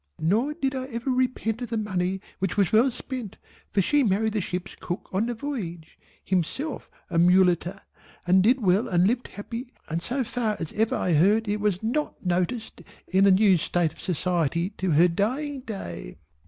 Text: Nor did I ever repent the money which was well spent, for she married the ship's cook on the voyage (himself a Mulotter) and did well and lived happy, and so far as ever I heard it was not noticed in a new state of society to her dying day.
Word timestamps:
Nor 0.17 0.55
did 0.55 0.73
I 0.73 0.85
ever 0.85 1.11
repent 1.11 1.69
the 1.69 1.77
money 1.77 2.21
which 2.39 2.57
was 2.57 2.71
well 2.71 2.89
spent, 2.89 3.37
for 3.71 3.83
she 3.83 4.01
married 4.01 4.33
the 4.33 4.41
ship's 4.41 4.75
cook 4.79 5.07
on 5.13 5.27
the 5.27 5.35
voyage 5.35 5.99
(himself 6.25 6.89
a 7.11 7.19
Mulotter) 7.19 7.79
and 8.25 8.41
did 8.41 8.61
well 8.63 8.87
and 8.87 9.05
lived 9.05 9.27
happy, 9.27 9.75
and 9.89 10.01
so 10.01 10.23
far 10.23 10.57
as 10.59 10.73
ever 10.73 10.95
I 10.95 11.13
heard 11.13 11.47
it 11.47 11.61
was 11.61 11.83
not 11.83 12.25
noticed 12.25 12.81
in 13.07 13.27
a 13.27 13.29
new 13.29 13.59
state 13.59 13.91
of 13.93 13.99
society 14.01 14.71
to 14.71 14.89
her 14.89 15.07
dying 15.07 15.59
day. 15.59 16.17